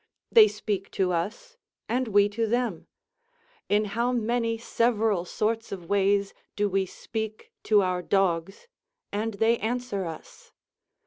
[0.31, 1.57] They speak to us,
[1.87, 2.87] and we to them.
[3.69, 8.67] In how many several sorts of ways do we speak to our dogs,
[9.11, 10.53] and they answer us?